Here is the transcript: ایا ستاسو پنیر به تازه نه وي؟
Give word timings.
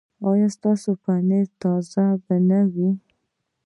ایا 0.29 0.47
ستاسو 0.55 0.89
پنیر 1.03 1.45
به 1.49 1.57
تازه 1.61 2.05
نه 2.49 2.59
وي؟ 2.73 2.89